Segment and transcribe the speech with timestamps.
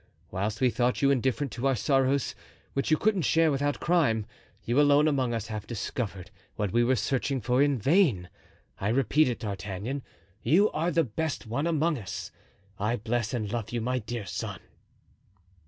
[0.31, 2.33] Whilst we thought you indifferent to our sorrows,
[2.73, 4.25] which you couldn't share without crime,
[4.65, 8.27] you alone among us have discovered what we were searching for in vain.
[8.79, 10.01] I repeat it, D'Artagnan,
[10.41, 12.31] you are the best one among us;
[12.79, 14.61] I bless and love you, my dear son."